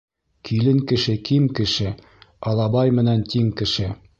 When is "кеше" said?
0.91-1.15, 1.59-1.91, 3.63-3.93